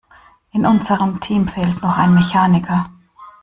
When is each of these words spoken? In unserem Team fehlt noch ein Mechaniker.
In 0.51 0.65
unserem 0.65 1.19
Team 1.19 1.47
fehlt 1.47 1.83
noch 1.83 1.95
ein 1.95 2.15
Mechaniker. 2.15 2.89